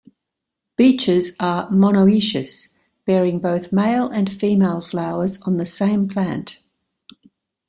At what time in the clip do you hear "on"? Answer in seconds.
5.43-5.57